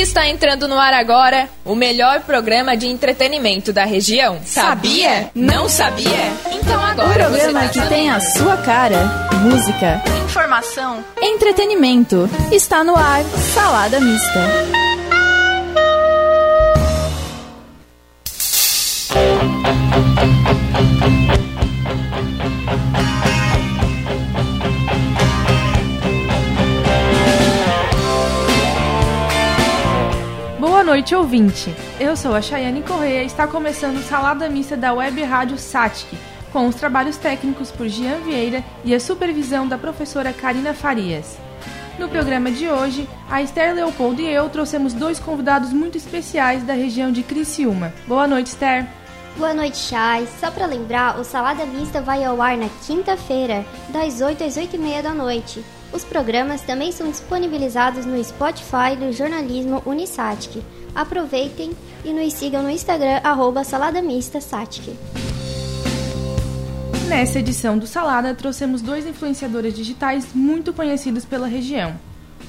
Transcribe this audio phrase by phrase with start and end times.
[0.00, 4.38] Está entrando no ar agora o melhor programa de entretenimento da região.
[4.44, 5.28] Sabia?
[5.34, 6.32] Não sabia?
[6.52, 9.04] Então agora Um programa você tá que tem a sua cara,
[9.42, 11.04] música, informação.
[11.20, 12.30] entretenimento.
[12.52, 13.24] Está no ar,
[13.54, 14.38] Salada Mista.
[20.68, 21.47] Boa
[30.88, 31.74] noite, ouvinte.
[32.00, 36.06] Eu sou a Chayane Correia e está começando Salada Mista da Web Rádio Satic,
[36.50, 41.36] com os trabalhos técnicos por Jean Vieira e a supervisão da professora Karina Farias.
[41.98, 46.72] No programa de hoje, a Esther Leopoldo e eu trouxemos dois convidados muito especiais da
[46.72, 47.92] região de Criciúma.
[48.06, 48.86] Boa noite, Esther.
[49.36, 50.26] Boa noite, Chay.
[50.40, 54.76] Só pra lembrar, o Salada Mista vai ao ar na quinta-feira, das 8 às 8
[54.76, 55.62] e meia da noite.
[55.92, 60.62] Os programas também são disponibilizados no Spotify do jornalismo Unisatic.
[60.94, 61.72] Aproveitem
[62.04, 64.96] e nos sigam no Instagram, arroba Salada Mista Satic.
[67.08, 71.98] Nessa edição do Salada, trouxemos dois influenciadores digitais muito conhecidos pela região.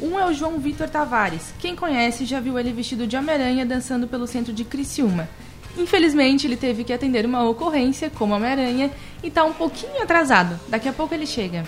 [0.01, 1.53] Um é o João Vitor Tavares.
[1.59, 5.29] Quem conhece já viu ele vestido de Homem-Aranha dançando pelo centro de Criciúma.
[5.77, 8.91] Infelizmente, ele teve que atender uma ocorrência como Homem-Aranha
[9.23, 10.59] e tá um pouquinho atrasado.
[10.67, 11.63] Daqui a pouco ele chega.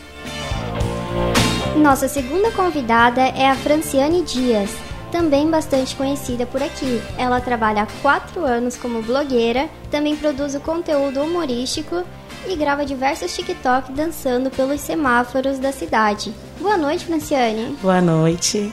[1.76, 4.70] Nossa segunda convidada é a Franciane Dias,
[5.12, 7.02] também bastante conhecida por aqui.
[7.18, 12.04] Ela trabalha há quatro anos como blogueira, também produz o conteúdo humorístico
[12.48, 16.34] e grava diversos TikTok dançando pelos semáforos da cidade.
[16.60, 17.78] Boa noite, Franciane.
[17.82, 18.72] Boa noite.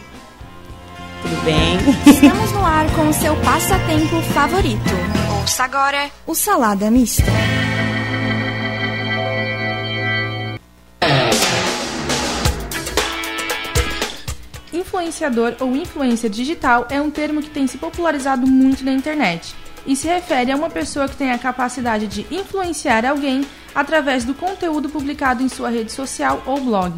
[1.22, 1.76] Tudo bem?
[2.06, 4.90] Estamos no ar com o seu passatempo favorito,
[5.40, 6.10] Ouça agora.
[6.26, 7.24] o Salada Mista.
[14.72, 19.54] Influenciador ou influencer digital é um termo que tem se popularizado muito na internet
[19.86, 24.34] e se refere a uma pessoa que tem a capacidade de influenciar alguém através do
[24.34, 26.92] conteúdo publicado em sua rede social ou blog.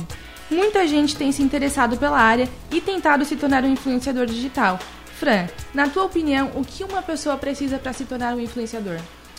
[0.50, 4.80] Muita gente tem se interessado pela área e tentado se tornar um influenciador digital.
[5.16, 8.98] Fran, na tua opinião, o que uma pessoa precisa para se tornar um influenciador?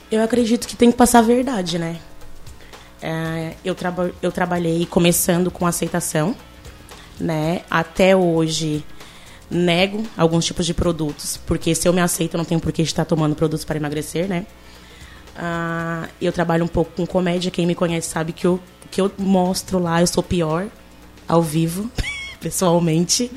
[0.10, 1.98] Eu acredito que tem que passar a verdade, né?
[3.02, 6.36] É, eu, traba eu trabalhei começando com aceitação,
[7.22, 7.62] né?
[7.70, 8.84] Até hoje
[9.50, 12.82] nego alguns tipos de produtos, porque se eu me aceito, eu não tenho por que
[12.82, 14.46] estar tomando produtos para emagrecer, né?
[15.36, 18.60] Ah, eu trabalho um pouco com comédia, quem me conhece sabe que eu,
[18.90, 20.68] que eu mostro lá, eu sou pior
[21.28, 21.90] ao vivo,
[22.40, 23.32] pessoalmente.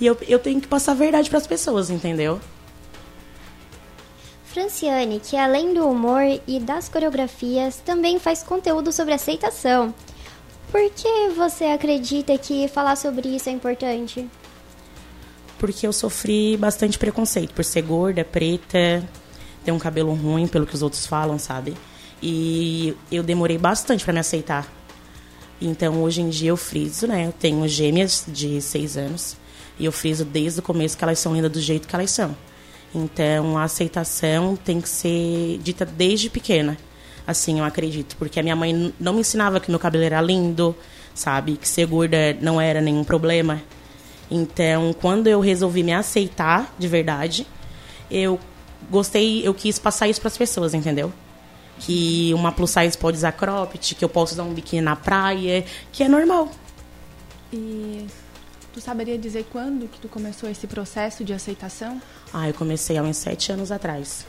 [0.00, 2.40] E eu, eu tenho que passar a verdade para as pessoas, entendeu?
[4.44, 9.94] Franciane, que além do humor e das coreografias, também faz conteúdo sobre aceitação.
[10.70, 14.28] Por que você acredita que falar sobre isso é importante?
[15.58, 19.02] Porque eu sofri bastante preconceito por ser gorda, preta,
[19.64, 21.74] ter um cabelo ruim, pelo que os outros falam, sabe?
[22.22, 24.70] E eu demorei bastante para me aceitar.
[25.60, 27.26] Então, hoje em dia eu friso, né?
[27.26, 29.36] Eu tenho gêmeas de seis anos.
[29.78, 32.36] E eu friso desde o começo que elas são lindas do jeito que elas são.
[32.94, 36.76] Então, a aceitação tem que ser dita desde pequena.
[37.28, 38.16] Assim, eu acredito.
[38.16, 40.74] Porque a minha mãe não me ensinava que meu cabelo era lindo,
[41.14, 41.58] sabe?
[41.58, 43.60] Que ser gorda não era nenhum problema.
[44.30, 47.46] Então, quando eu resolvi me aceitar de verdade,
[48.10, 48.40] eu
[48.90, 51.12] gostei, eu quis passar isso para as pessoas, entendeu?
[51.80, 55.66] Que uma plus size pode usar cropped, que eu posso usar um biquíni na praia,
[55.92, 56.50] que é normal.
[57.52, 58.06] E
[58.72, 62.00] tu saberia dizer quando que tu começou esse processo de aceitação?
[62.32, 64.26] Ah, eu comecei há uns sete anos atrás.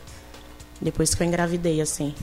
[0.81, 2.13] Depois que eu engravidei, assim.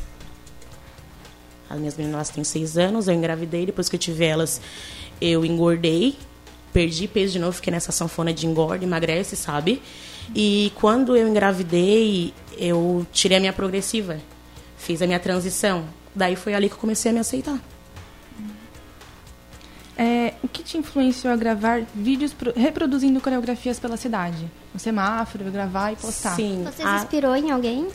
[1.69, 3.66] As minhas meninas elas têm seis anos, eu engravidei.
[3.66, 4.60] Depois que eu tive elas,
[5.21, 6.16] eu engordei.
[6.72, 9.81] Perdi peso de novo, fiquei nessa sanfona de engorda, emagrece, sabe?
[10.34, 14.19] E quando eu engravidei, eu tirei a minha progressiva.
[14.76, 15.84] Fiz a minha transição.
[16.15, 17.59] Daí foi ali que eu comecei a me aceitar.
[19.99, 24.50] É, o que te influenciou a gravar vídeos pro- reproduzindo coreografias pela cidade?
[24.75, 26.37] No semáforo, gravar e postar.
[26.37, 26.62] Sim.
[26.64, 27.88] Você se a- inspirou em alguém?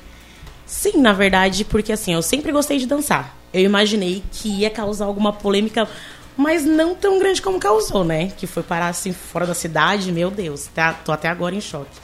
[0.66, 3.38] Sim, na verdade, porque assim, eu sempre gostei de dançar.
[3.54, 5.88] Eu imaginei que ia causar alguma polêmica,
[6.38, 8.32] mas não tão grande como causou, né?
[8.38, 12.00] Que foi parar assim fora da cidade, meu Deus, tá, tô até agora em choque.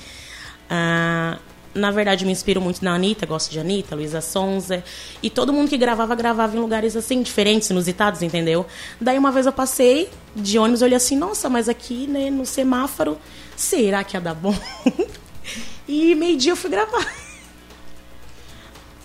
[0.69, 1.37] Ah,
[1.73, 4.83] na verdade, me inspiro muito na Anitta, gosto de Anitta, Luísa Sonza.
[5.21, 8.65] E todo mundo que gravava, gravava em lugares assim, diferentes, inusitados, entendeu?
[8.99, 13.17] Daí uma vez eu passei de ônibus, olhei assim, nossa, mas aqui, né, no semáforo,
[13.55, 14.55] será que ia dar bom?
[15.87, 17.26] e meio-dia eu fui gravar.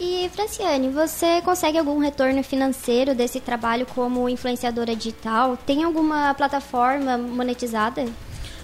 [0.04, 5.56] E Franciane, você consegue algum retorno financeiro desse trabalho como influenciadora digital?
[5.56, 8.04] Tem alguma plataforma monetizada?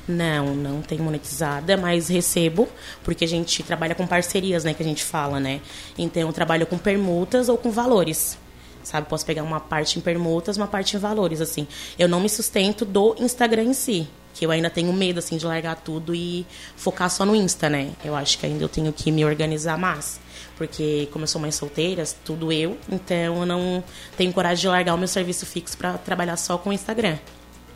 [0.08, 2.68] Não, não tem monetizada, mas recebo,
[3.04, 5.60] porque a gente trabalha com parcerias, né, que a gente fala, né?
[5.96, 8.36] Então eu trabalho com permutas ou com valores.
[8.82, 11.68] Sabe, posso pegar uma parte em permutas, uma parte em valores, assim.
[11.96, 14.08] Eu não me sustento do Instagram em si,
[14.38, 16.46] que eu ainda tenho medo, assim, de largar tudo e
[16.76, 17.90] focar só no Insta, né?
[18.04, 20.20] Eu acho que ainda eu tenho que me organizar mais.
[20.56, 23.82] Porque, como eu sou mãe solteira, tudo eu, então eu não
[24.16, 27.18] tenho coragem de largar o meu serviço fixo para trabalhar só com o Instagram.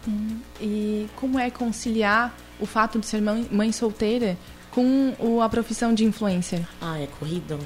[0.06, 4.36] Hum, e como é conciliar o fato de ser mãe, mãe solteira
[4.70, 6.64] com o, a profissão de influencer?
[6.80, 7.58] Ah, é corrido.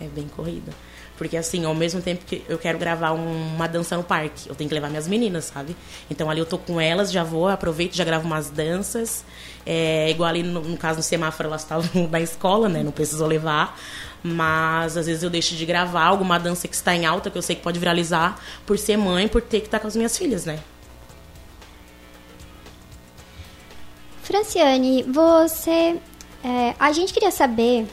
[0.00, 0.72] É bem corrido.
[1.22, 4.56] Porque, assim, ao mesmo tempo que eu quero gravar um, uma dança no parque, eu
[4.56, 5.76] tenho que levar minhas meninas, sabe?
[6.10, 9.24] Então, ali eu tô com elas, já vou, aproveito, já gravo umas danças.
[9.64, 12.82] É, igual ali, no, no caso, no semáforo, elas estavam na escola, né?
[12.82, 13.78] Não precisou levar.
[14.20, 17.42] Mas, às vezes, eu deixo de gravar alguma dança que está em alta, que eu
[17.42, 20.44] sei que pode viralizar, por ser mãe, por ter que estar com as minhas filhas,
[20.44, 20.58] né?
[24.24, 26.00] Franciane, você.
[26.42, 27.86] É, a gente queria saber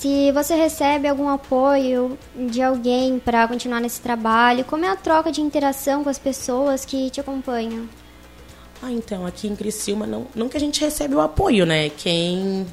[0.00, 2.16] se você recebe algum apoio
[2.48, 6.84] de alguém para continuar nesse trabalho, como é a troca de interação com as pessoas
[6.84, 7.88] que te acompanham?
[8.80, 11.88] Ah, então, aqui em Criciúma, não, não que a gente recebe o apoio, né?
[11.88, 12.64] Quem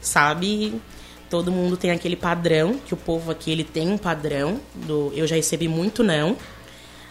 [0.00, 0.80] sabe,
[1.28, 5.26] todo mundo tem aquele padrão, que o povo aqui, ele tem um padrão, do eu
[5.26, 6.34] já recebi muito não.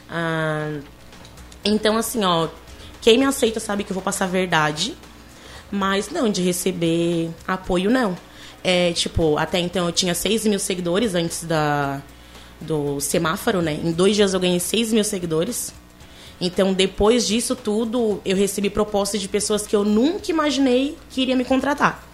[0.10, 0.80] Ah,
[1.64, 2.48] então, assim, ó,
[3.02, 4.98] quem me aceita sabe que eu vou passar verdade,
[5.70, 8.18] mas não, de receber apoio, não.
[8.64, 12.02] É, tipo, até então eu tinha 6 mil seguidores antes da,
[12.62, 13.74] do semáforo, né?
[13.84, 15.74] Em dois dias eu ganhei 6 mil seguidores.
[16.40, 21.36] Então, depois disso tudo, eu recebi propostas de pessoas que eu nunca imaginei que iria
[21.36, 22.08] me contratar.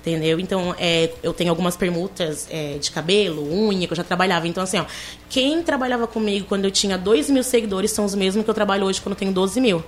[0.00, 0.40] Entendeu?
[0.40, 4.48] Então, é, eu tenho algumas permutas é, de cabelo, unha, que eu já trabalhava.
[4.48, 4.84] Então, assim, ó,
[5.28, 8.86] quem trabalhava comigo quando eu tinha 2 mil seguidores são os mesmos que eu trabalho
[8.86, 9.84] hoje quando eu tenho 12 mil.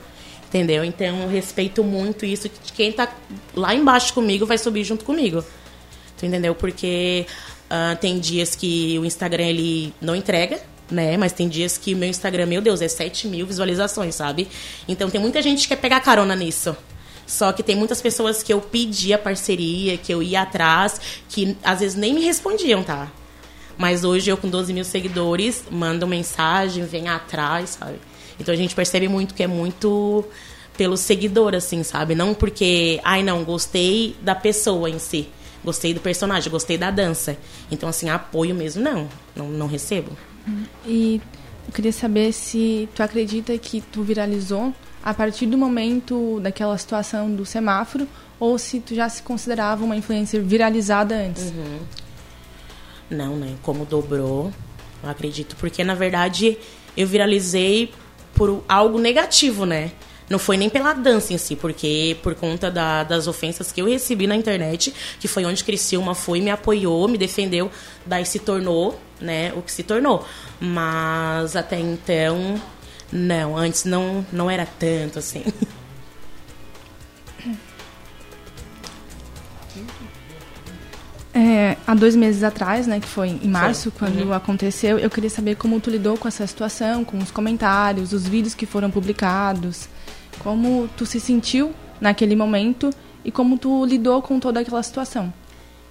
[0.49, 0.85] Entendeu?
[0.85, 2.49] Então, eu respeito muito isso.
[2.49, 3.13] Que quem tá
[3.55, 5.45] lá embaixo comigo vai subir junto comigo.
[6.21, 6.55] Tu entendeu?
[6.55, 7.27] Porque
[7.71, 11.17] uh, tem dias que o Instagram ele não entrega, né?
[11.17, 14.47] Mas tem dias que o meu Instagram, meu Deus, é 7 mil visualizações, sabe?
[14.87, 16.77] Então tem muita gente que quer pegar carona nisso.
[17.27, 21.81] Só que tem muitas pessoas que eu pedia parceria, que eu ia atrás, que às
[21.81, 23.11] vezes nem me respondiam, tá?
[23.79, 27.99] Mas hoje eu com 12 mil seguidores, mando mensagem, vem atrás, sabe?
[28.39, 30.25] Então a gente percebe muito que é muito
[30.77, 32.15] pelo seguidor, assim, sabe?
[32.15, 35.29] Não porque, ai não, gostei da pessoa em si.
[35.65, 37.37] Gostei do personagem, gostei da dança.
[37.71, 39.09] Então, assim, apoio mesmo, não.
[39.37, 40.17] Não, não recebo.
[40.87, 41.21] E
[41.67, 47.35] eu queria saber se tu acredita que tu viralizou a partir do momento daquela situação
[47.35, 48.07] do semáforo
[48.39, 51.45] ou se tu já se considerava uma influencer viralizada antes.
[51.51, 51.79] Uhum.
[53.11, 53.55] Não, né?
[53.63, 54.53] Como dobrou,
[55.03, 55.57] eu acredito.
[55.57, 56.57] Porque, na verdade,
[56.97, 57.93] eu viralizei
[58.35, 59.93] por algo negativo, né?
[60.31, 63.87] Não foi nem pela dança em si, porque por conta da, das ofensas que eu
[63.87, 67.69] recebi na internet, que foi onde Criciúma foi, me apoiou, me defendeu,
[68.07, 70.25] daí se tornou, né, o que se tornou.
[70.61, 72.63] Mas até então,
[73.13, 75.43] não, antes não, não era tanto assim.
[81.33, 84.09] É, há dois meses atrás, né, que foi em março, foi.
[84.09, 84.33] quando uhum.
[84.33, 88.53] aconteceu, eu queria saber como tu lidou com essa situação, com os comentários, os vídeos
[88.53, 89.89] que foram publicados,
[90.41, 92.91] como tu se sentiu naquele momento
[93.25, 95.33] e como tu lidou com toda aquela situação.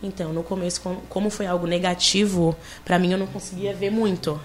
[0.01, 4.39] Então, no começo, como foi algo negativo, para mim eu não conseguia ver muito.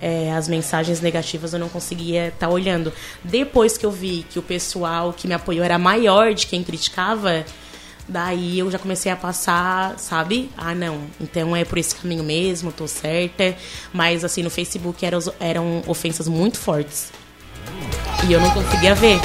[0.00, 2.92] É, as mensagens negativas eu não conseguia estar tá olhando.
[3.24, 7.44] Depois que eu vi que o pessoal que me apoiou era maior de quem criticava,
[8.08, 10.48] Daí eu já comecei a passar, sabe?
[10.56, 13.56] Ah, não, então é por esse caminho mesmo, tô certa.
[13.92, 17.10] Mas assim, no Facebook eram, eram ofensas muito fortes.
[18.28, 19.20] E eu não conseguia ver.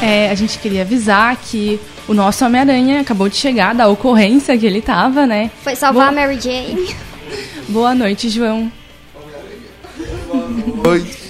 [0.00, 4.66] É, a gente queria avisar que o nosso Homem-Aranha acabou de chegar da ocorrência que
[4.66, 5.50] ele tava, né?
[5.62, 6.22] Foi salvar Boa...
[6.22, 6.94] a Mary Jane.
[7.68, 8.70] Boa noite, João.
[10.82, 11.21] Boa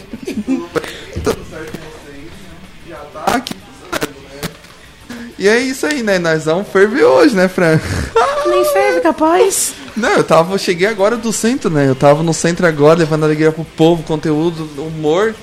[5.42, 6.20] E é isso aí, né?
[6.20, 7.80] Nós vamos ferver hoje, né, Fran?
[8.46, 9.74] Nem ferve, capaz.
[9.96, 11.88] Não, eu tava, cheguei agora do centro, né?
[11.88, 15.34] Eu tava no centro agora, levando alegria pro povo, conteúdo, humor.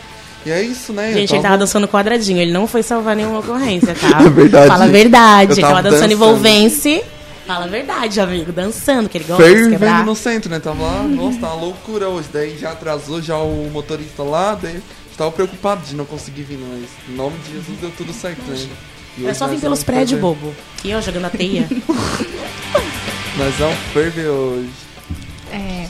[0.46, 1.12] E é isso, né?
[1.12, 1.36] Gente, tava...
[1.36, 4.24] ele tava dançando quadradinho, ele não foi salvar nenhuma ocorrência, tá?
[4.26, 4.68] É verdade.
[4.68, 5.52] Fala a verdade.
[5.52, 7.04] Ele tava dançando, dançando envolvência.
[7.46, 10.06] Fala a verdade, amigo, dançando, que ele gosta Fervendo de quebrar.
[10.06, 10.62] no centro, né?
[10.62, 12.30] Tava lá, nossa, tá uma loucura hoje.
[12.32, 14.82] Daí já atrasou já o motorista lá, daí
[15.18, 18.56] tava preocupado de não conseguir vir, mas em nome de Jesus deu tudo certo, né?
[19.26, 20.22] É só vir pelos prédios, ferver.
[20.22, 20.56] bobo.
[20.84, 21.68] E eu jogando a teia.
[23.38, 24.70] Nós vamos ferver hoje.
[25.52, 25.88] É.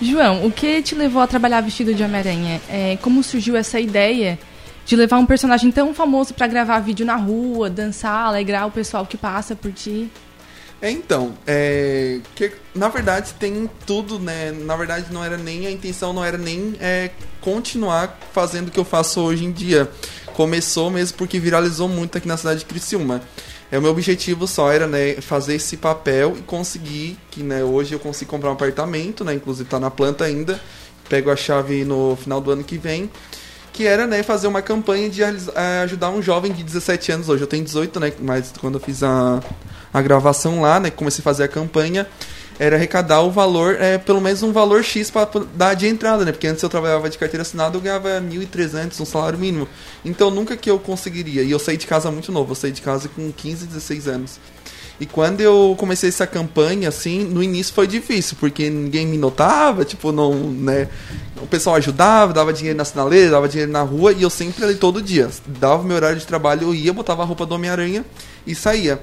[0.00, 2.60] João, o que te levou a trabalhar vestido de Homem-Aranha?
[2.68, 4.38] É, como surgiu essa ideia
[4.84, 9.06] de levar um personagem tão famoso pra gravar vídeo na rua, dançar, alegrar o pessoal
[9.06, 10.10] que passa por ti?
[10.80, 14.52] É, então, é, que, na verdade tem tudo, né?
[14.52, 18.78] Na verdade não era nem a intenção, não era nem é, continuar fazendo o que
[18.78, 19.90] eu faço hoje em dia.
[20.36, 23.22] Começou mesmo porque viralizou muito aqui na cidade de Criciúma.
[23.72, 27.94] É, o meu objetivo só era né, fazer esse papel e conseguir, que né, hoje
[27.94, 29.32] eu consigo comprar um apartamento, né?
[29.32, 30.60] Inclusive tá na planta ainda.
[31.08, 33.10] Pego a chave no final do ano que vem.
[33.72, 37.30] Que era, né, fazer uma campanha de eh, ajudar um jovem de 17 anos.
[37.30, 38.12] Hoje eu tenho 18, né?
[38.20, 39.42] Mas quando eu fiz a,
[39.90, 40.90] a gravação lá, né?
[40.90, 42.06] Comecei a fazer a campanha.
[42.58, 46.32] Era arrecadar o valor, é, pelo menos um valor X para dar de entrada, né?
[46.32, 49.68] Porque antes eu trabalhava de carteira assinada, eu ganhava 1.300, um salário mínimo.
[50.04, 51.42] Então nunca que eu conseguiria.
[51.42, 54.40] E eu saí de casa muito novo, eu saí de casa com 15, 16 anos.
[54.98, 59.84] E quando eu comecei essa campanha, assim, no início foi difícil, porque ninguém me notava,
[59.84, 60.88] tipo, não, né?
[61.42, 64.76] O pessoal ajudava, dava dinheiro na sinaleira, dava dinheiro na rua, e eu sempre ali
[64.76, 65.28] todo dia.
[65.46, 68.06] Dava meu horário de trabalho, eu ia, botava a roupa do Homem-Aranha
[68.46, 69.02] e saía.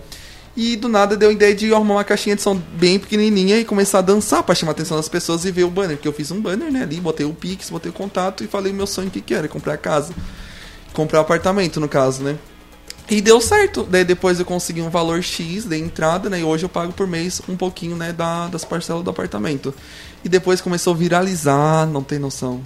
[0.55, 3.65] E do nada deu a ideia de arrumar uma caixinha de som bem pequenininha e
[3.65, 5.97] começar a dançar pra chamar a atenção das pessoas e ver o banner.
[5.97, 8.71] Porque eu fiz um banner, né, ali, botei o Pix, botei o contato e falei
[8.71, 10.13] meu sonho que que era, comprar casa.
[10.93, 12.37] Comprar apartamento, no caso, né?
[13.09, 13.83] E deu certo.
[13.83, 16.41] Daí depois eu consegui um valor X de entrada, né?
[16.41, 19.73] E hoje eu pago por mês um pouquinho, né, da, das parcelas do apartamento.
[20.23, 22.61] E depois começou a viralizar, não tem noção.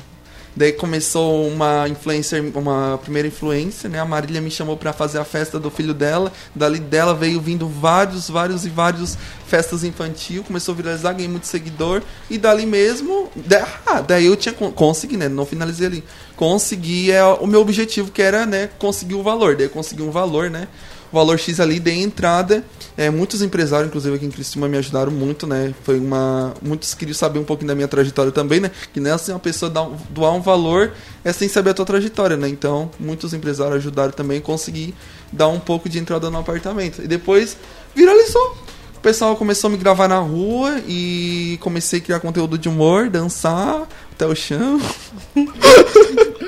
[0.58, 4.00] Daí começou uma influencer, uma primeira influencer, né?
[4.00, 6.34] A Marília me chamou pra fazer a festa do filho dela.
[6.56, 10.44] Dali dela veio vindo vários, vários e vários festas infantil.
[10.44, 12.02] Começou a viralizar, ganhei muito seguidor.
[12.28, 13.30] E dali mesmo,
[13.86, 15.30] ah, daí eu tinha con- consegui, né?
[15.30, 16.04] Não finalizei ali.
[16.36, 18.68] Consegui é o meu objetivo que era, né?
[18.80, 19.56] Conseguir o valor.
[19.56, 20.68] Daí eu consegui um valor, né?
[21.18, 22.64] Valor X ali, dei entrada.
[22.96, 25.74] É, muitos empresários, inclusive aqui em Criciúma, me ajudaram muito, né?
[25.84, 26.54] Foi uma.
[26.62, 28.72] Muitos queriam saber um pouquinho da minha trajetória também, né?
[28.94, 30.94] Que não é assim uma pessoa dar doar um valor,
[31.24, 32.48] é sem saber a tua trajetória, né?
[32.48, 34.94] Então, muitos empresários ajudaram também a conseguir
[35.32, 37.02] dar um pouco de entrada no apartamento.
[37.04, 37.58] E depois
[37.96, 38.58] viralizou.
[38.96, 43.10] O pessoal começou a me gravar na rua e comecei a criar conteúdo de humor,
[43.10, 44.82] dançar até o chão.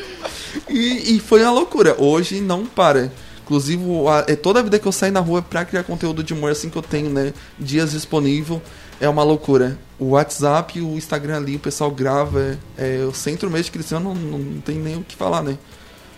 [0.69, 1.95] E, e foi uma loucura.
[1.97, 3.11] Hoje não para.
[3.49, 6.35] Inclusive, a- é toda a vida que eu saio na rua pra criar conteúdo de
[6.35, 7.33] humor, assim que eu tenho, né?
[7.57, 8.61] Dias disponível,
[9.01, 9.75] é uma loucura.
[9.97, 12.59] O WhatsApp e o Instagram ali, o pessoal grava.
[12.77, 15.57] É, o centro mesmo de Cristiano não, não tem nem o que falar, né?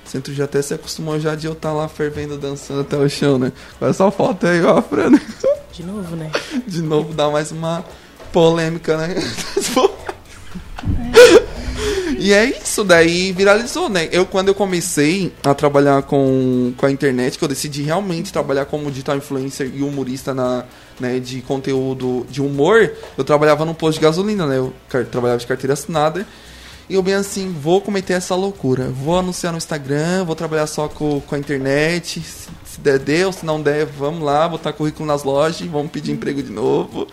[0.05, 3.07] O centro já até se acostumou já de eu estar lá fervendo, dançando até o
[3.09, 3.53] chão, né?
[3.77, 5.11] Agora só falta aí, ó, Fran,
[5.71, 6.29] De novo, né?
[6.67, 7.85] de novo dar mais uma
[8.33, 9.15] polêmica, né?
[12.24, 14.08] E é isso, daí viralizou, né?
[14.12, 18.66] Eu, quando eu comecei a trabalhar com, com a internet, que eu decidi realmente trabalhar
[18.66, 20.63] como digital influencer e humorista na,
[21.00, 24.60] né, de conteúdo de humor, eu trabalhava num posto de gasolina, né?
[24.60, 24.72] Eu
[25.10, 26.28] trabalhava de carteira assinada.
[26.88, 28.90] E eu bem assim, vou cometer essa loucura.
[28.90, 32.22] Vou anunciar no Instagram, vou trabalhar só com, com a internet.
[32.22, 33.32] Se, se der, deu.
[33.32, 37.08] Se não der, vamos lá, botar currículo nas lojas, vamos pedir emprego de novo.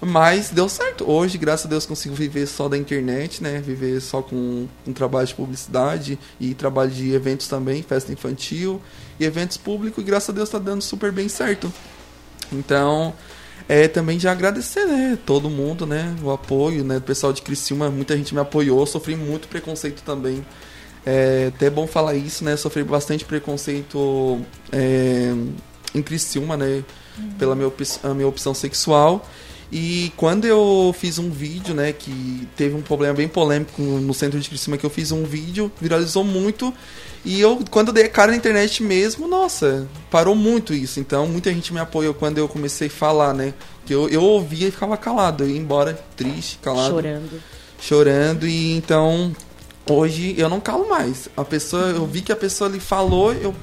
[0.00, 1.08] Mas deu certo.
[1.08, 3.60] Hoje, graças a Deus, consigo viver só da internet, né?
[3.60, 8.80] Viver só com um trabalho de publicidade e trabalho de eventos também, festa infantil
[9.18, 10.02] e eventos públicos.
[10.02, 11.70] E graças a Deus tá dando super bem certo.
[12.50, 13.12] Então,
[13.68, 15.18] é também já agradecer, né?
[15.26, 16.16] Todo mundo, né?
[16.22, 16.94] O apoio, né?
[16.94, 18.86] Do pessoal de Criciúma, muita gente me apoiou.
[18.86, 20.44] Sofri muito preconceito também.
[21.04, 22.56] É até bom falar isso, né?
[22.56, 24.40] Sofri bastante preconceito
[24.72, 25.34] é,
[25.94, 26.82] em Criciúma, né?
[27.38, 27.70] Pela minha,
[28.02, 29.28] a minha opção sexual.
[29.72, 34.40] E quando eu fiz um vídeo, né, que teve um problema bem polêmico no centro
[34.40, 36.74] de Criciúma, que eu fiz um vídeo, viralizou muito.
[37.24, 40.98] E eu, quando eu dei a cara na internet mesmo, nossa, parou muito isso.
[40.98, 43.54] Então, muita gente me apoiou quando eu comecei a falar, né?
[43.86, 45.44] Que eu, eu ouvia e ficava calado.
[45.44, 47.42] Eu ia embora triste, calado Chorando.
[47.80, 49.34] chorando e então
[49.88, 51.28] hoje eu não calo mais.
[51.36, 53.54] A pessoa, eu vi que a pessoa ali falou, eu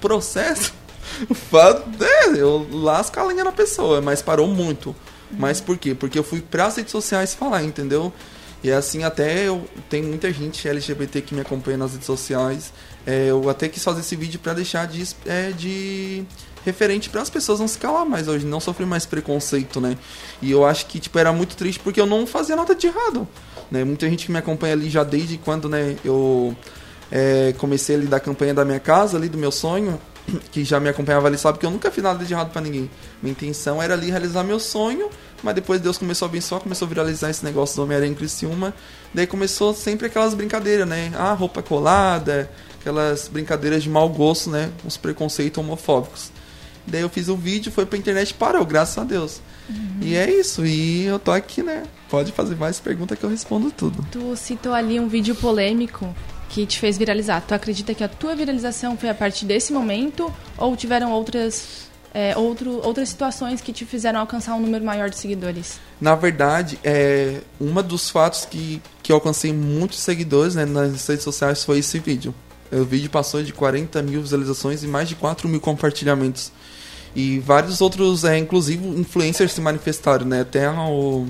[0.00, 0.74] processo,
[2.00, 4.94] é, eu lasco a linha na pessoa, mas parou muito.
[5.30, 5.94] Mas por quê?
[5.94, 8.12] Porque eu fui pras redes sociais falar, entendeu?
[8.62, 12.72] E assim até eu tem muita gente LGBT que me acompanha nas redes sociais.
[13.06, 16.24] É, eu até quis fazer esse vídeo pra deixar de, é, de
[16.64, 19.96] referente para as pessoas não se calar mais hoje, não sofrer mais preconceito, né?
[20.42, 23.28] E eu acho que tipo era muito triste porque eu não fazia nada de errado,
[23.70, 23.84] né?
[23.84, 26.56] Muita gente que me acompanha ali já desde quando, né, eu
[27.10, 30.00] é, comecei ali da campanha da minha casa, ali do meu sonho,
[30.50, 32.90] que já me acompanhava ali sabe que eu nunca fiz nada de errado para ninguém.
[33.22, 35.08] Minha intenção era ali realizar meu sonho,
[35.42, 38.74] mas depois Deus começou a abençoar, começou a viralizar esse negócio do Homem-Aranha em Criciúma.
[39.12, 41.12] Daí começou sempre aquelas brincadeiras, né?
[41.16, 44.70] Ah, roupa colada, aquelas brincadeiras de mau gosto, né?
[44.84, 46.30] Os preconceitos homofóbicos.
[46.86, 49.40] Daí eu fiz o vídeo, foi pra internet e parou, graças a Deus.
[49.68, 49.98] Uhum.
[50.00, 51.82] E é isso, e eu tô aqui, né?
[52.08, 54.06] Pode fazer mais perguntas que eu respondo tudo.
[54.10, 56.14] Tu citou ali um vídeo polêmico
[56.48, 57.40] que te fez viralizar.
[57.40, 62.36] Tu acredita que a tua viralização foi a partir desse momento ou tiveram outras é,
[62.36, 65.78] outro, outras situações que te fizeram alcançar um número maior de seguidores?
[66.00, 71.24] Na verdade, é, uma dos fatos que, que eu alcancei muitos seguidores né, nas redes
[71.24, 72.34] sociais foi esse vídeo.
[72.72, 76.52] O vídeo passou de 40 mil visualizações e mais de 4 mil compartilhamentos.
[77.14, 80.42] E vários outros, é, inclusive, influencers se manifestaram, né?
[80.42, 81.26] Até o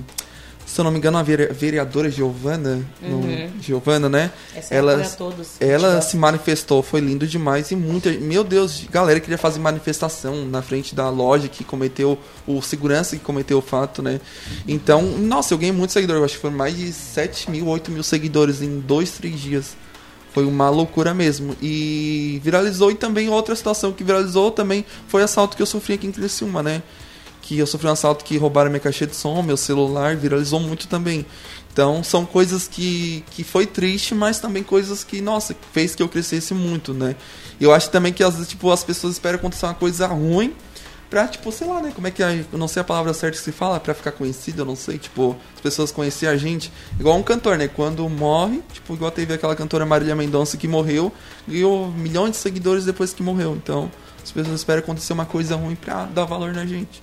[0.68, 3.50] se eu não me engano, a vereadora Giovana, uhum.
[3.58, 4.30] Giovana, né?
[4.54, 9.18] Essa é ela, todos, ela se manifestou, foi lindo demais e muita, meu Deus, galera
[9.18, 14.02] queria fazer manifestação na frente da loja que cometeu o segurança que cometeu o fato,
[14.02, 14.20] né?
[14.66, 17.90] Então, nossa, eu ganhei muitos seguidores, eu acho que foram mais de 7 mil, 8
[17.90, 19.74] mil seguidores em dois, três dias.
[20.34, 21.56] Foi uma loucura mesmo.
[21.62, 26.06] E viralizou e também outra situação que viralizou também foi assalto que eu sofri aqui
[26.06, 26.82] em Criciúma, né?
[27.48, 30.86] Que eu sofri um assalto que roubaram minha caixa de som, meu celular, viralizou muito
[30.86, 31.24] também.
[31.72, 36.10] Então são coisas que, que foi triste, mas também coisas que, nossa, fez que eu
[36.10, 37.16] crescesse muito, né?
[37.58, 40.54] Eu acho também que às vezes, tipo, as pessoas esperam acontecer uma coisa ruim
[41.08, 41.90] pra, tipo, sei lá, né?
[41.94, 42.44] Como é que é?
[42.52, 44.98] Eu não sei a palavra certa que se fala, pra ficar conhecido, eu não sei,
[44.98, 46.70] tipo, as pessoas conhecerem a gente.
[47.00, 47.66] Igual um cantor, né?
[47.66, 51.10] Quando morre, tipo, igual teve aquela cantora Marília Mendonça que morreu,
[51.46, 53.56] ganhou milhões de seguidores depois que morreu.
[53.56, 53.90] Então,
[54.22, 57.02] as pessoas esperam acontecer uma coisa ruim pra dar valor na gente.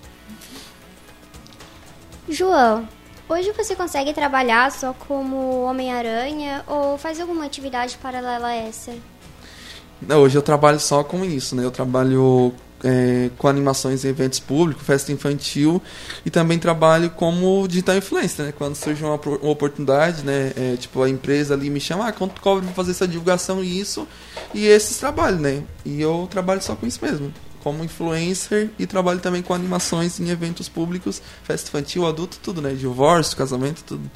[2.28, 2.88] João,
[3.30, 8.94] hoje você consegue trabalhar só como Homem-Aranha ou faz alguma atividade paralela a essa?
[10.02, 11.64] Não, hoje eu trabalho só com isso, né?
[11.64, 12.52] Eu trabalho
[12.84, 15.80] é, com animações em eventos públicos, festa infantil
[16.26, 18.54] e também trabalho como digital influencer, né?
[18.58, 20.52] Quando surge uma, uma oportunidade, né?
[20.56, 23.80] É, tipo, a empresa ali me chama, ah, quanto cobra pra fazer essa divulgação e
[23.80, 24.08] isso,
[24.54, 25.64] e esses trabalhos, né?
[25.86, 27.32] E eu trabalho só com isso mesmo
[27.66, 32.76] como influencer e trabalho também com animações em eventos públicos, festa infantil, adulto, tudo, né?
[32.76, 34.12] Divórcio, casamento, tudo.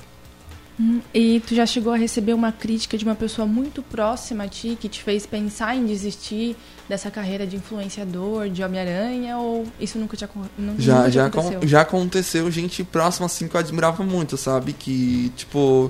[0.79, 4.47] Hum, e tu já chegou a receber uma crítica de uma pessoa muito próxima a
[4.47, 6.55] ti que te fez pensar em desistir
[6.87, 10.27] dessa carreira de influenciador, de Homem-Aranha, ou isso nunca te,
[10.77, 11.67] já, nunca já aconteceu?
[11.67, 14.73] já aconteceu gente próxima assim que eu admirava muito, sabe?
[14.73, 15.89] Que, tipo,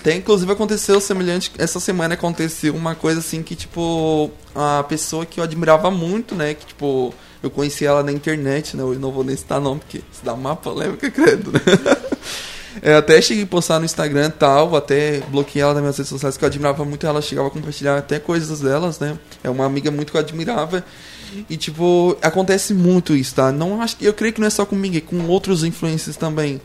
[0.00, 1.52] até inclusive aconteceu semelhante.
[1.58, 6.54] Essa semana aconteceu uma coisa assim que, tipo, a pessoa que eu admirava muito, né?
[6.54, 8.82] Que, tipo, eu conheci ela na internet, né?
[8.82, 11.60] Eu não vou nem citar nome, porque se dá uma polêmica, credo, né?
[12.82, 16.08] Eu até cheguei a postar no Instagram e tal, até bloqueei ela nas minhas redes
[16.08, 19.18] sociais, que eu admirava muito ela, chegava a compartilhar até coisas delas, né?
[19.44, 20.82] É uma amiga muito que eu admirava.
[21.48, 23.52] E, tipo, acontece muito isso, tá?
[23.52, 26.58] Não acho, eu creio que não é só comigo, é com outros influencers também.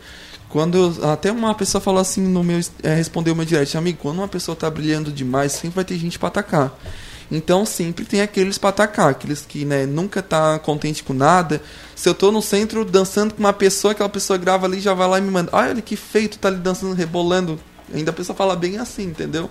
[0.48, 4.18] Quando eu, até uma pessoa falou assim no meu é, respondeu meu direct, amigo, quando
[4.18, 6.78] uma pessoa tá brilhando demais, sempre vai ter gente para atacar.
[7.30, 11.60] Então sempre tem aqueles para atacar, aqueles que né, nunca tá contente com nada.
[11.94, 15.08] Se eu tô no centro dançando com uma pessoa, aquela pessoa grava ali, já vai
[15.08, 17.58] lá e me manda, olha que feito, tá ali dançando, rebolando.
[17.92, 19.50] Ainda a pessoa fala bem assim, entendeu?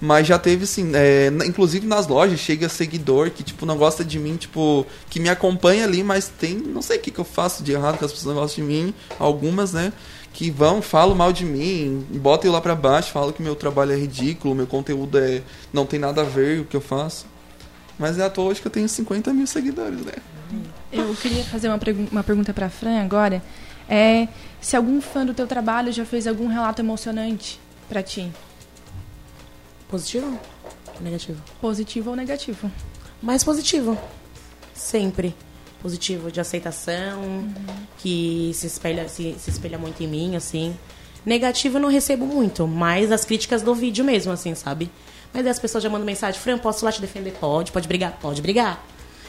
[0.00, 4.18] Mas já teve, assim, é, inclusive nas lojas, chega seguidor que, tipo, não gosta de
[4.18, 7.64] mim, tipo, que me acompanha ali, mas tem, não sei o que, que eu faço
[7.64, 9.92] de errado que as pessoas não gostam de mim, algumas, né?
[10.32, 13.92] Que vão, falam mal de mim, botam eu lá pra baixo, falam que meu trabalho
[13.92, 17.26] é ridículo, meu conteúdo é não tem nada a ver com o que eu faço.
[17.98, 20.12] Mas é à toa hoje que eu tenho 50 mil seguidores, né?
[20.92, 21.80] Eu queria fazer uma,
[22.12, 23.42] uma pergunta pra Fran agora.
[23.88, 24.28] É
[24.60, 28.30] se algum fã do teu trabalho já fez algum relato emocionante pra ti.
[29.88, 30.38] Positivo
[30.94, 31.42] ou negativo?
[31.60, 32.70] Positivo ou negativo?
[33.20, 33.98] Mais positivo.
[34.74, 35.34] Sempre
[35.82, 37.52] positivo de aceitação, uhum.
[37.98, 40.76] que se espelha, se, se espelha muito em mim, assim.
[41.24, 44.90] Negativo eu não recebo muito, mas as críticas do vídeo mesmo, assim, sabe?
[45.32, 47.32] Mas aí as pessoas já mandam mensagem, Fran, posso lá te defender?
[47.32, 48.84] Pode, pode brigar, pode brigar.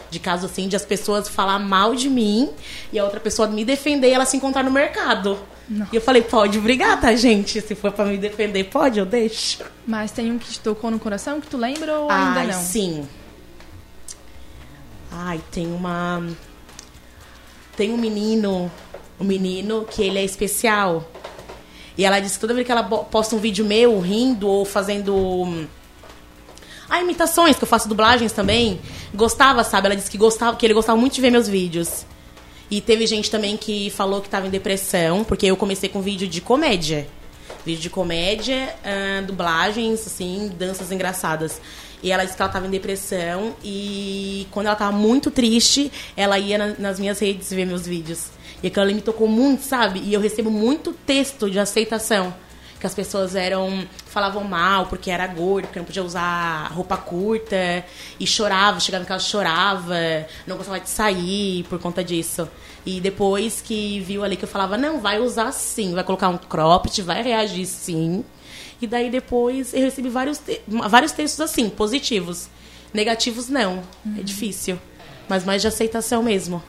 [0.10, 2.50] De caso assim, de as pessoas falar mal de mim
[2.92, 5.38] e a outra pessoa me defender e ela se encontrar no mercado.
[5.68, 5.88] Não.
[5.92, 7.62] E eu falei, pode brigar, tá, gente?
[7.62, 9.64] Se for para me defender, pode, eu deixo.
[9.86, 12.60] Mas tem um que te tocou no coração que tu lembra ou ainda Ai, não?
[12.60, 13.08] sim.
[15.12, 16.26] Ai, tem uma.
[17.76, 18.72] Tem um menino,
[19.19, 21.10] um menino que ele é especial.
[21.98, 25.67] E ela disse que toda vez que ela posta um vídeo meu rindo ou fazendo.
[26.89, 28.80] Ah, imitações, que eu faço dublagens também.
[29.13, 29.88] Gostava, sabe?
[29.88, 32.06] Ela disse que gostava, que ele gostava muito de ver meus vídeos.
[32.72, 36.28] E teve gente também que falou que estava em depressão, porque eu comecei com vídeo
[36.28, 37.08] de comédia.
[37.70, 41.62] Vídeo de comédia, uh, dublagens, assim, danças engraçadas.
[42.02, 46.40] E ela disse que ela estava em depressão e quando ela estava muito triste, ela
[46.40, 48.30] ia na, nas minhas redes ver meus vídeos.
[48.64, 50.00] E aquilo ali me tocou muito, sabe?
[50.00, 52.34] E eu recebo muito texto de aceitação.
[52.80, 53.88] Que as pessoas eram.
[54.06, 57.86] falavam mal porque era gorda, porque não podia usar roupa curta.
[58.20, 59.96] E chorava, chegava em casa chorava,
[60.48, 62.48] não gostava de sair por conta disso.
[62.86, 66.38] E depois que viu ali que eu falava, não, vai usar sim, vai colocar um
[66.38, 68.24] cropped, vai reagir sim.
[68.82, 72.48] E daí depois eu recebi vários, te vários textos assim, positivos.
[72.94, 74.15] Negativos não, uhum.
[74.18, 74.80] é difícil.
[75.28, 76.63] Mas mais de aceitação mesmo.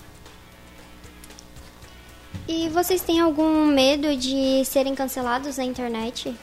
[2.53, 6.35] E vocês têm algum medo de serem cancelados na internet?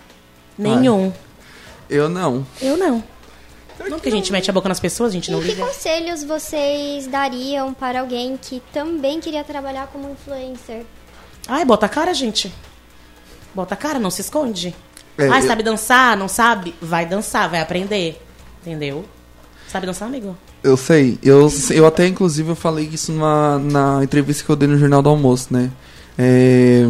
[0.57, 1.11] Nenhum.
[1.89, 2.47] Eu não.
[2.61, 3.03] Eu não.
[3.89, 5.55] Não que a gente mete a boca nas pessoas, a gente não e liga.
[5.55, 10.85] que conselhos vocês dariam para alguém que também queria trabalhar como influencer?
[11.45, 12.53] Ai, bota a cara, gente.
[13.53, 14.73] Bota a cara, não se esconde.
[15.17, 15.47] É, Ai, eu...
[15.47, 16.15] sabe dançar?
[16.15, 16.73] Não sabe?
[16.81, 18.17] Vai dançar, vai aprender.
[18.61, 19.03] Entendeu?
[19.67, 20.37] Sabe dançar, amigo?
[20.63, 21.19] Eu sei.
[21.21, 25.01] Eu, eu até, inclusive, eu falei isso numa, na entrevista que eu dei no Jornal
[25.01, 25.69] do Almoço, né?
[26.17, 26.83] É,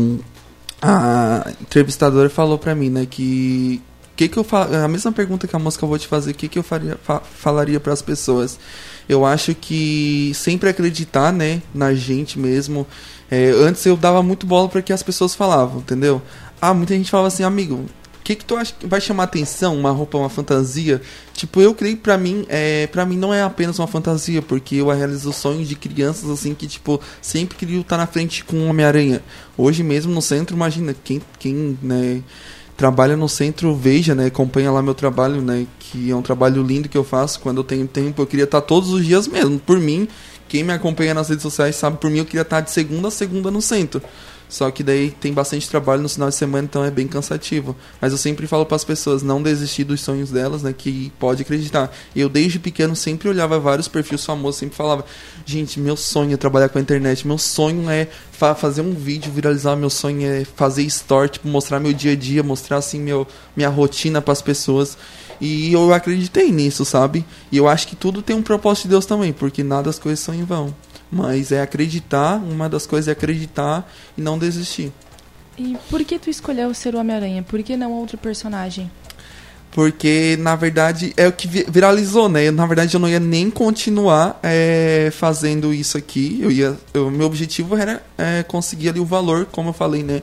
[0.82, 3.82] a entrevistadora falou pra mim, né, que
[4.16, 4.46] que que eu
[4.84, 6.98] a mesma pergunta que a que eu vou te fazer, o que que eu faria,
[7.04, 8.60] fa falaria para as pessoas?
[9.08, 12.86] Eu acho que sempre acreditar, né, na gente mesmo.
[13.30, 16.22] É, antes eu dava muito bola para que as pessoas falavam, entendeu?
[16.60, 17.86] Ah, muita gente falava assim, amigo,
[18.28, 19.74] que que tu acha que vai chamar atenção?
[19.78, 21.02] Uma roupa, uma fantasia?
[21.34, 24.90] Tipo, eu creio pra mim, é, pra mim não é apenas uma fantasia, porque eu
[24.90, 29.22] realizo sonhos de crianças, assim, que, tipo, sempre queriam estar na frente com um Homem-Aranha.
[29.58, 32.22] Hoje mesmo no centro, imagina, quem, quem, né,
[32.76, 36.90] trabalha no centro, veja, né, acompanha lá meu trabalho, né, que é um trabalho lindo
[36.90, 38.22] que eu faço quando eu tenho tempo.
[38.22, 39.58] Eu queria estar todos os dias mesmo.
[39.58, 40.06] Por mim,
[40.50, 43.12] quem me acompanha nas redes sociais sabe, por mim eu queria estar de segunda a
[43.12, 44.02] segunda no centro.
[44.50, 47.76] Só que daí tem bastante trabalho no final de semana, então é bem cansativo.
[48.00, 50.74] Mas eu sempre falo para as pessoas não desistir dos sonhos delas, né?
[50.76, 51.92] Que pode acreditar.
[52.16, 55.06] Eu desde pequeno sempre olhava vários perfis famosos, sempre falava:
[55.46, 57.28] "Gente, meu sonho é trabalhar com a internet.
[57.28, 61.80] Meu sonho é fa fazer um vídeo viralizar, meu sonho é fazer story, tipo, mostrar
[61.80, 64.98] meu dia a dia, mostrar assim meu minha rotina para as pessoas".
[65.40, 67.24] E eu acreditei nisso, sabe?
[67.52, 70.20] E eu acho que tudo tem um propósito de Deus também, porque nada das coisas
[70.20, 70.74] são em vão.
[71.12, 74.92] Mas é acreditar, uma das coisas é acreditar e não desistir.
[75.58, 77.44] E por que tu escolheu ser o Homem-Aranha?
[77.44, 78.92] Por que não outro personagem?
[79.72, 82.50] Porque, na verdade, é o que viralizou, né?
[82.52, 86.40] Na verdade, eu não ia nem continuar é, fazendo isso aqui.
[86.42, 90.22] Eu ia, eu, meu objetivo era é, conseguir ali o valor, como eu falei, né?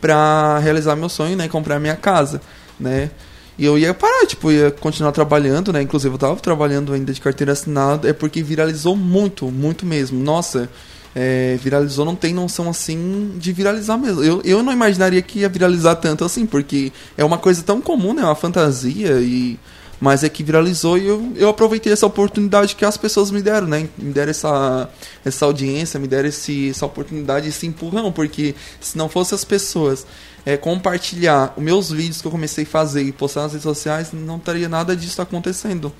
[0.00, 1.48] Pra realizar meu sonho, né?
[1.48, 2.40] Comprar minha casa,
[2.78, 3.10] né?
[3.56, 5.80] E eu ia parar, tipo, ia continuar trabalhando, né?
[5.80, 10.20] Inclusive eu tava trabalhando ainda de carteira assinada, é porque viralizou muito, muito mesmo.
[10.20, 10.68] Nossa,
[11.14, 14.22] é, viralizou, não tem noção assim de viralizar mesmo.
[14.24, 18.12] Eu, eu não imaginaria que ia viralizar tanto assim, porque é uma coisa tão comum,
[18.12, 18.22] né?
[18.22, 19.58] Uma fantasia e.
[20.04, 23.66] Mas é que viralizou e eu, eu aproveitei essa oportunidade que as pessoas me deram,
[23.66, 23.88] né?
[23.96, 24.90] Me deram essa,
[25.24, 30.06] essa audiência, me deram esse, essa oportunidade, esse empurrão, porque se não fosse as pessoas
[30.44, 34.12] é, compartilhar os meus vídeos que eu comecei a fazer e postar nas redes sociais,
[34.12, 35.90] não teria nada disso acontecendo.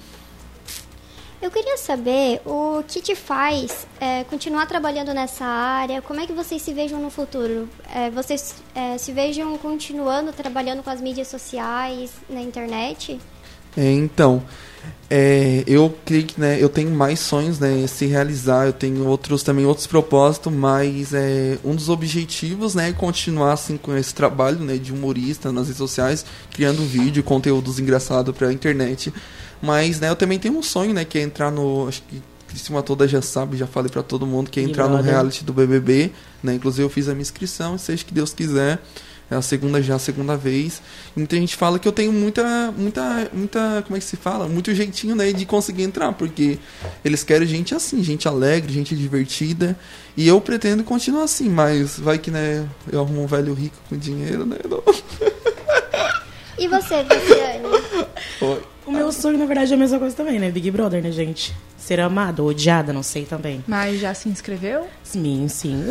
[1.40, 6.34] Eu queria saber o que te faz é, continuar trabalhando nessa área, como é que
[6.34, 7.70] vocês se vejam no futuro?
[7.90, 13.18] É, vocês é, se vejam continuando trabalhando com as mídias sociais, na internet?
[13.76, 14.42] É, então,
[15.10, 19.42] é, eu creio que né, eu tenho mais sonhos né, se realizar, eu tenho outros
[19.42, 24.58] também outros propósitos, mas é, um dos objetivos né, é continuar assim, com esse trabalho
[24.60, 29.12] né, de humorista nas redes sociais, criando vídeo, conteúdos engraçados para a internet.
[29.60, 31.86] Mas né, eu também tenho um sonho, né, que é entrar no.
[31.88, 35.00] Acho que Cristina toda já sabe, já falei para todo mundo, que é entrar no
[35.00, 36.12] reality do BBB.
[36.42, 38.80] Né, inclusive eu fiz a minha inscrição, seja que Deus quiser.
[39.34, 40.80] É a segunda já, a segunda vez.
[41.16, 44.46] Então a gente fala que eu tenho muita, muita, muita, como é que se fala?
[44.48, 46.56] Muito jeitinho, né, de conseguir entrar, porque
[47.04, 49.76] eles querem gente assim, gente alegre, gente divertida.
[50.16, 53.98] E eu pretendo continuar assim, mas vai que, né, eu arrumo um velho rico com
[53.98, 54.58] dinheiro, né?
[54.70, 54.82] Não.
[56.56, 57.66] E você, Luciane?
[58.40, 58.73] Oi.
[58.86, 60.50] O meu sonho, na verdade, é a mesma coisa também, né?
[60.50, 61.54] Big Brother, né, gente?
[61.78, 63.64] Ser amado, odiada, não sei também.
[63.66, 64.86] Mas já se inscreveu?
[65.02, 65.82] Sim, sim.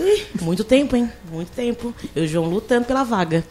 [0.41, 1.11] Muito tempo, hein?
[1.31, 1.93] Muito tempo.
[2.15, 3.43] Eu e o João lutando pela vaga.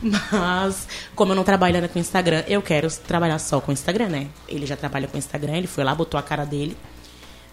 [0.00, 4.28] Mas, como eu não trabalho ainda com Instagram, eu quero trabalhar só com Instagram, né?
[4.48, 6.76] Ele já trabalha com Instagram, ele foi lá, botou a cara dele.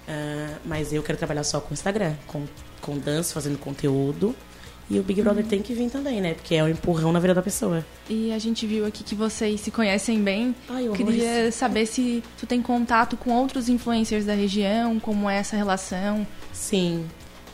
[0.07, 2.45] Uh, mas eu quero trabalhar só com Instagram, com,
[2.81, 4.35] com dança, fazendo conteúdo.
[4.89, 6.33] E o Big Brother tem que vir também, né?
[6.33, 7.85] Porque é um empurrão na vida da pessoa.
[8.09, 10.53] E a gente viu aqui que vocês se conhecem bem.
[10.69, 15.55] Ai, Queria saber se tu tem contato com outros influencers da região, como é essa
[15.55, 16.27] relação.
[16.51, 17.05] Sim.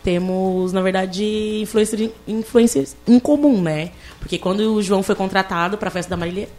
[0.04, 1.24] Temos, na verdade,
[1.62, 3.92] influencers, influencers em comum, né?
[4.18, 6.50] Porque quando o João foi contratado para a festa da Marília,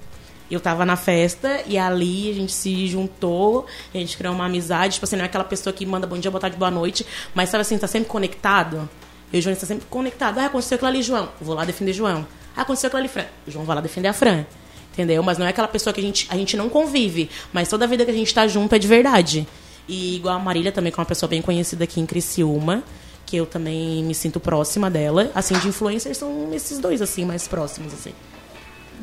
[0.51, 4.95] Eu tava na festa e ali a gente se juntou, a gente criou uma amizade.
[4.95, 7.51] Tipo assim, não é aquela pessoa que manda bom dia, boa tarde, boa noite, mas
[7.51, 8.89] sabe assim, tá sempre conectado.
[9.33, 10.39] E o João está sempre conectado.
[10.39, 11.29] Ah, aconteceu aquilo ali, João.
[11.41, 12.27] Vou lá defender João.
[12.57, 13.27] Ah, aconteceu aquilo ali, Fran.
[13.47, 14.45] O João vai lá defender a Fran.
[14.93, 15.23] Entendeu?
[15.23, 17.31] Mas não é aquela pessoa que a gente, a gente não convive.
[17.53, 19.47] Mas toda a vida que a gente tá junto é de verdade.
[19.89, 22.83] E igual a Marília também, que é uma pessoa bem conhecida aqui em Criciúma,
[23.25, 25.31] que eu também me sinto próxima dela.
[25.35, 28.13] Assim, de influencers são esses dois, assim, mais próximos, assim.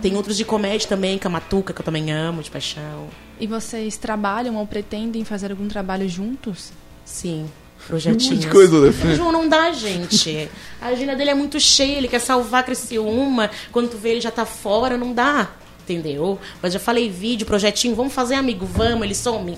[0.02, 3.08] Tem outros de comédia também, Camatuca, que eu também amo, de paixão.
[3.40, 6.72] E vocês trabalham ou pretendem fazer algum trabalho juntos?
[7.04, 7.50] Sim,
[7.88, 8.40] projetinhos.
[8.40, 9.14] de coisa, né?
[9.14, 10.50] O João não dá, gente.
[10.82, 13.50] A agenda dele é muito cheia, ele quer salvar Criciúma.
[13.72, 15.50] Quando tu vê ele já tá fora, não dá.
[15.84, 16.38] Entendeu?
[16.62, 19.58] Mas já falei vídeo, projetinho, vamos fazer, amigo, vamos, ele some.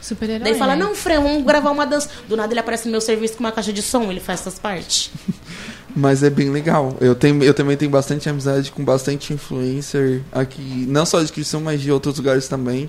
[0.00, 0.44] Super-herói.
[0.44, 0.84] Daí fala, né?
[0.84, 2.08] não, Fran, vamos gravar uma dança.
[2.28, 4.58] Do nada ele aparece no meu serviço com uma caixa de som, ele faz essas
[4.58, 5.10] partes.
[5.94, 6.96] Mas é bem legal.
[7.00, 11.72] Eu, tenho, eu também tenho bastante amizade com bastante influencer aqui, não só de Criciúma,
[11.72, 12.88] mas de outros lugares também.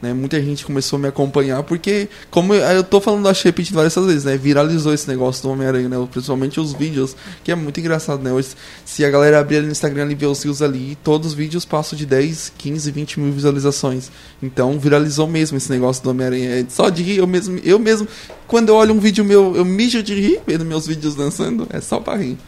[0.00, 0.14] Né?
[0.14, 4.24] Muita gente começou a me acompanhar, porque, como eu, tô falando, que repetido várias vezes,
[4.24, 4.36] né?
[4.36, 6.08] Viralizou esse negócio do Homem-Aranha, né?
[6.10, 8.32] Principalmente os vídeos, que é muito engraçado, né?
[8.32, 8.50] Hoje,
[8.84, 11.64] se a galera abrir ali no Instagram e ver os views ali, todos os vídeos
[11.64, 14.10] passam de 10, 15, 20 mil visualizações.
[14.40, 16.60] Então, viralizou mesmo esse negócio do Homem-Aranha.
[16.60, 18.06] É Só de rir, eu mesmo, eu mesmo,
[18.46, 21.80] quando eu olho um vídeo meu, eu mijo de rir vendo meus vídeos dançando, é
[21.80, 22.38] só pra rir.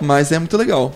[0.00, 0.94] Mas é muito legal.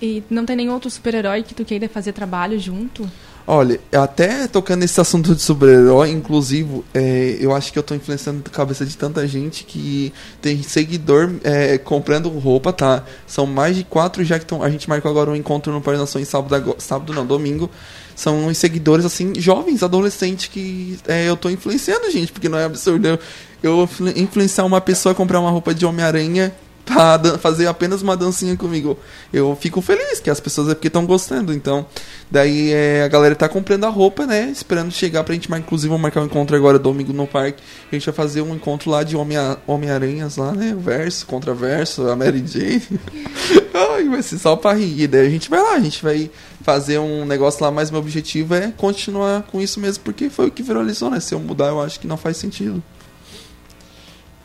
[0.00, 3.10] E não tem nenhum outro super-herói que tu queira fazer trabalho junto?
[3.48, 8.42] Olha, até tocando nesse assunto de super-herói, inclusive, é, eu acho que eu tô influenciando
[8.44, 13.04] a cabeça de tanta gente que tem seguidor é, comprando roupa, tá?
[13.24, 14.64] São mais de quatro já que estão.
[14.64, 17.70] A gente marcou agora um encontro no Parque Nações sábado, sábado não, domingo.
[18.16, 22.64] São uns seguidores, assim, jovens, adolescentes que é, eu tô influenciando, gente, porque não é
[22.64, 23.18] absurdo eu,
[23.62, 26.52] eu influ- influenciar uma pessoa a comprar uma roupa de Homem-Aranha
[26.86, 28.96] pra dan- fazer apenas uma dancinha comigo.
[29.32, 31.52] Eu fico feliz que as pessoas é porque estão gostando.
[31.52, 31.84] Então,
[32.30, 34.48] daí é, a galera tá comprando a roupa, né?
[34.50, 37.62] Esperando chegar pra gente, mar- inclusive, vamos marcar um encontro agora domingo no parque.
[37.90, 40.74] A gente vai fazer um encontro lá de Homem- Homem-Aranhas lá, né?
[40.78, 42.82] Verso, contra verso, a Mary Jane.
[43.74, 45.06] Ai, vai ser só pra rir.
[45.08, 46.30] Daí a gente vai lá, a gente vai
[46.62, 50.50] fazer um negócio lá, mas meu objetivo é continuar com isso mesmo, porque foi o
[50.50, 51.20] que viralizou, né?
[51.20, 52.82] Se eu mudar, eu acho que não faz sentido.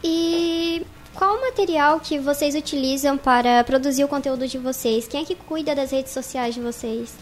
[0.04, 5.08] E qual o material que vocês utilizam para produzir o conteúdo de vocês?
[5.08, 7.13] Quem é que cuida das redes sociais de vocês?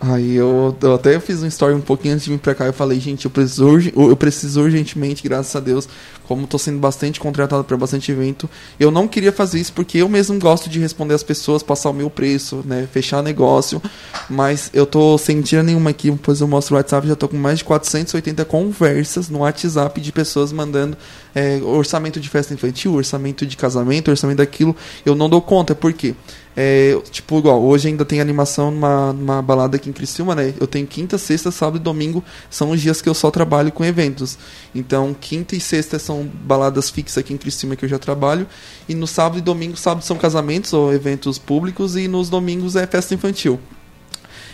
[0.00, 2.64] Aí eu, eu até fiz um story um pouquinho antes de vir pra cá.
[2.64, 5.86] Eu falei, gente, eu preciso, eu preciso urgentemente, graças a Deus,
[6.30, 8.48] como tô sendo bastante contratado para bastante evento.
[8.78, 11.92] Eu não queria fazer isso porque eu mesmo gosto de responder as pessoas, passar o
[11.92, 12.88] meu preço, né?
[12.92, 13.82] Fechar negócio.
[14.28, 17.36] Mas eu tô sem mentira nenhuma aqui, depois eu mostro o WhatsApp, já tô com
[17.36, 20.96] mais de 480 conversas no WhatsApp de pessoas mandando
[21.34, 24.76] é, orçamento de festa infantil, orçamento de casamento, orçamento daquilo.
[25.04, 26.14] Eu não dou conta, por quê?
[26.56, 30.52] É, tipo, igual, hoje ainda tem animação numa, numa balada aqui em Criciúma, né?
[30.60, 33.84] Eu tenho quinta, sexta, sábado e domingo, são os dias que eu só trabalho com
[33.84, 34.36] eventos.
[34.74, 38.46] Então, quinta e sexta são baladas fixas aqui em Criciúma que eu já trabalho.
[38.88, 42.86] E no sábado e domingo, sábado são casamentos ou eventos públicos e nos domingos é
[42.86, 43.60] festa infantil.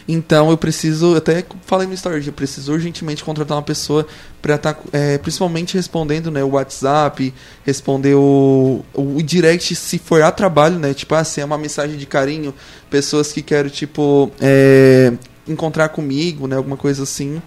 [0.08, 4.06] Então eu preciso, até falei no story, eu preciso urgentemente contratar uma pessoa
[4.40, 4.78] para estar,
[5.20, 11.12] principalmente respondendo, né, o WhatsApp, responder o, o direct se for a trabalho, né, tipo,
[11.24, 12.54] se é uma mensagem de carinho,
[12.88, 15.12] pessoas que querem, tipo, é,
[15.48, 17.42] encontrar comigo, né, alguma coisa assim.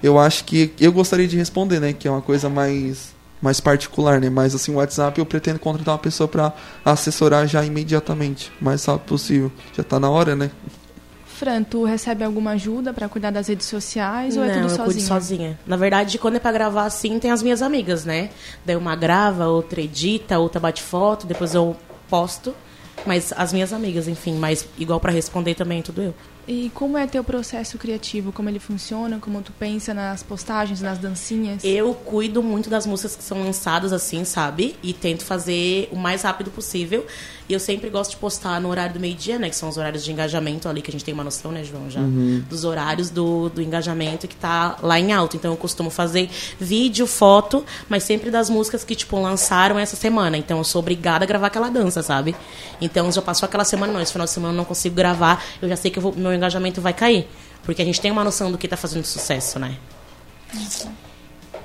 [0.00, 3.15] Eu acho que eu gostaria de responder, né, que é uma coisa mais
[3.46, 4.28] mais particular, né?
[4.28, 6.52] Mas assim, o WhatsApp eu pretendo contratar uma pessoa para
[6.84, 9.52] assessorar já imediatamente, o mais rápido possível.
[9.72, 10.50] Já tá na hora, né?
[11.26, 14.84] Fran, tu recebe alguma ajuda pra cuidar das redes sociais ou é não, tudo eu
[14.84, 15.06] cuido sozinha?
[15.06, 15.58] sozinha.
[15.66, 18.30] Na verdade, quando é pra gravar assim, tem as minhas amigas, né?
[18.64, 21.76] Daí uma grava, outra edita, outra bate foto, depois eu
[22.08, 22.54] posto.
[23.04, 26.14] Mas as minhas amigas, enfim, mas igual pra responder também, tudo eu.
[26.48, 28.30] E como é teu processo criativo?
[28.32, 29.18] Como ele funciona?
[29.20, 31.64] Como tu pensa nas postagens, nas dancinhas?
[31.64, 34.76] Eu cuido muito das músicas que são lançadas assim, sabe?
[34.80, 37.04] E tento fazer o mais rápido possível.
[37.48, 39.48] E eu sempre gosto de postar no horário do meio-dia, né?
[39.48, 41.88] Que são os horários de engajamento ali, que a gente tem uma noção, né, João?
[41.90, 42.00] Já.
[42.48, 45.36] Dos horários do, do engajamento que tá lá em alto.
[45.36, 46.28] Então eu costumo fazer
[46.60, 50.36] vídeo, foto, mas sempre das músicas que, tipo, lançaram essa semana.
[50.36, 52.34] Então eu sou obrigada a gravar aquela dança, sabe?
[52.80, 54.00] Então já passou aquela semana, não.
[54.00, 55.42] Esse final de semana eu não consigo gravar.
[55.62, 57.28] Eu já sei que eu vou- meu engajamento vai cair.
[57.62, 59.76] Porque a gente tem uma noção do que tá fazendo sucesso, né?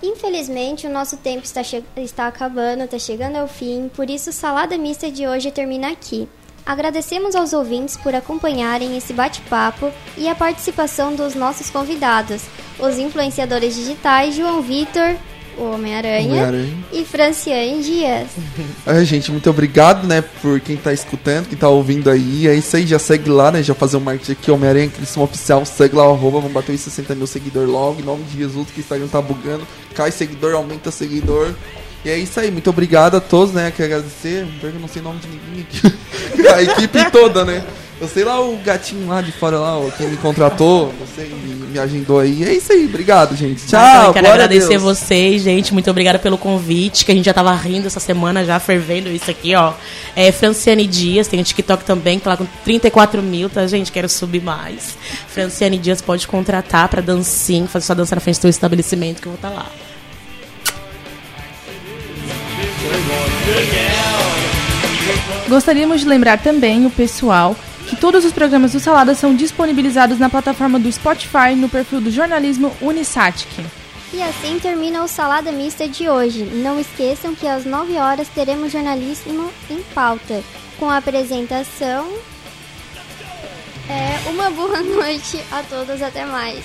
[0.02, 1.62] Infelizmente, o nosso tempo está,
[1.98, 6.28] está acabando, está chegando ao fim, por isso Salada Mista de hoje termina aqui.
[6.66, 12.44] Agradecemos aos ouvintes por acompanharem esse bate-papo e a participação dos nossos convidados,
[12.80, 15.16] os influenciadores digitais João Vitor
[15.58, 16.30] o Homem-Aranha.
[16.30, 16.78] Homem-Aranha.
[16.92, 18.30] e Franciane Dias.
[18.86, 22.48] Ai, gente, muito obrigado, né, por quem tá escutando, quem tá ouvindo aí.
[22.48, 23.64] É isso aí, já segue lá, né?
[23.64, 27.16] Já fazer um marketing aqui, Homem-Aranha, Cristão Oficial, segue lá arroba, vamos bater os 60
[27.16, 29.68] mil seguidores logo, em nome de Jesus, que o Instagram tá bugando.
[29.96, 31.54] Cai seguidor, aumenta seguidor.
[32.04, 33.72] E é isso aí, muito obrigado a todos, né?
[33.76, 34.48] Quero agradecer.
[34.64, 36.48] Eu não sei o nome de ninguém aqui.
[36.48, 37.64] a equipe toda, né?
[38.02, 42.20] Eu sei lá o gatinho lá de fora lá, quem me contratou, sei, me, agendou
[42.20, 42.44] aí.
[42.44, 43.68] É isso aí, obrigado, gente.
[43.68, 44.08] Tchau.
[44.08, 44.82] Eu quero a agradecer Deus.
[44.82, 45.72] vocês, gente.
[45.72, 49.30] Muito obrigada pelo convite, que a gente já tava rindo essa semana, já fervendo isso
[49.30, 49.74] aqui, ó.
[50.16, 53.92] É Franciane Dias, tem o TikTok também, que tá lá com 34 mil, tá, gente?
[53.92, 54.98] Quero subir mais.
[55.28, 59.28] Franciane Dias pode contratar pra dancinha, fazer sua dança na frente do seu estabelecimento, que
[59.28, 59.68] eu vou estar lá.
[65.48, 67.56] Gostaríamos de lembrar também o pessoal
[67.92, 72.10] que todos os programas do Salada são disponibilizados na plataforma do Spotify no perfil do
[72.10, 73.50] jornalismo Unisatic.
[74.14, 76.46] E assim termina o Salada Mista de hoje.
[76.46, 80.42] Não esqueçam que às 9 horas teremos jornalismo em pauta,
[80.80, 82.08] com a apresentação.
[83.90, 86.64] É, uma boa noite a todos, até mais.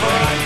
[0.00, 0.39] for